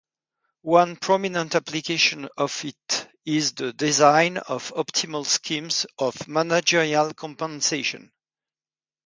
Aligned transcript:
One 0.63 0.95
prominent 0.95 1.53
application 1.53 2.27
of 2.35 2.65
it 2.65 3.07
is 3.23 3.51
the 3.53 3.71
design 3.71 4.37
of 4.37 4.73
optimal 4.73 5.27
schemes 5.27 5.85
of 5.99 6.27
managerial 6.27 7.13
compensation. 7.13 8.11